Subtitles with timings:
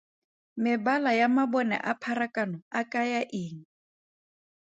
[0.63, 3.59] Mebala ya mabone a pharakano a kaya eng?